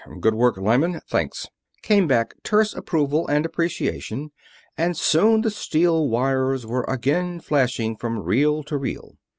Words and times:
Good 0.19 0.33
work, 0.33 0.57
Lyman 0.57 0.99
thanks," 1.07 1.47
came 1.83 2.07
back 2.07 2.33
terse 2.41 2.73
approval 2.73 3.27
and 3.27 3.45
appreciation, 3.45 4.31
and 4.75 4.97
soon 4.97 5.41
the 5.41 5.51
steel 5.51 6.09
wires 6.09 6.65
were 6.65 6.85
again 6.85 7.39
flashing 7.39 7.95
from 7.95 8.17
reel 8.17 8.63
to 8.63 8.77
reel. 8.77 9.19